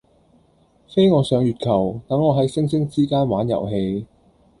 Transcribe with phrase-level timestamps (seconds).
[0.87, 4.07] 飛我上月球，等我喺星星之間玩遊戲